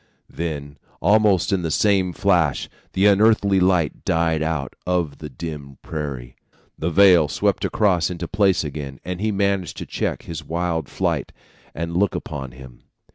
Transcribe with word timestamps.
"Then 0.31 0.79
almost 0.99 1.53
in 1.53 1.61
the 1.61 1.69
same 1.69 2.11
flash, 2.11 2.67
the 2.93 3.05
unearthly 3.05 3.59
light 3.59 4.03
died 4.03 4.41
out 4.41 4.73
of 4.87 5.19
the 5.19 5.29
dim 5.29 5.77
prairie, 5.83 6.35
the 6.75 6.89
veil 6.89 7.27
swept 7.27 7.63
across 7.63 8.09
into 8.09 8.27
place 8.27 8.63
again; 8.63 8.99
and 9.05 9.21
he 9.21 9.31
managed 9.31 9.77
to 9.77 9.85
check 9.85 10.23
his 10.23 10.43
wild 10.43 10.89
flight, 10.89 11.31
and 11.75 11.95
look 11.95 12.15
about 12.15 12.53
him. 12.55 12.81